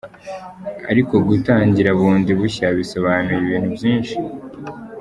[0.91, 4.15] Ariko gutangira bundi bushya bisobanuye ibintu byinshi.”